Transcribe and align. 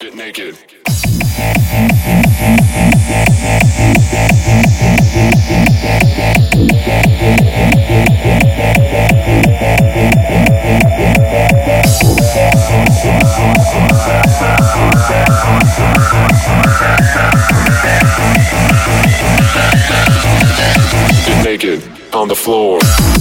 Get 0.00 0.14
naked. 0.14 0.56
Get 21.26 21.44
naked 21.44 21.82
on 22.14 22.28
the 22.28 22.34
floor. 22.34 23.19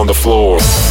On 0.00 0.06
the 0.06 0.14
floor. 0.14 0.89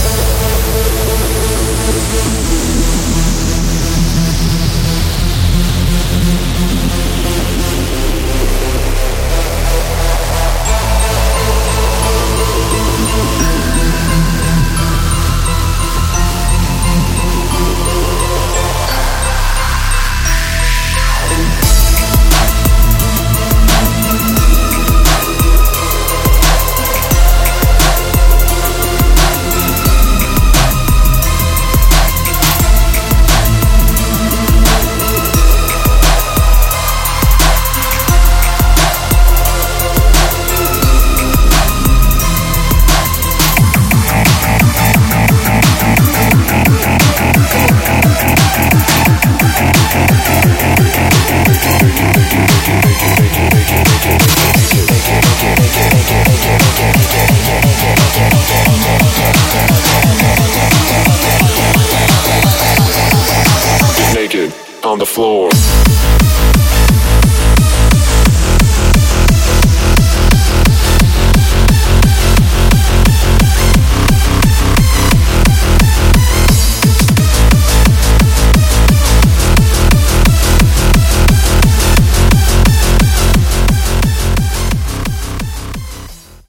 on 64.89 64.98
the 64.98 65.05
floor. 65.05 65.50